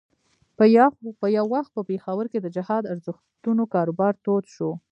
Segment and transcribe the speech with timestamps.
[1.37, 4.71] یو وخت په پېښور کې د جهاد ارزښتونو کاروبار تود شو.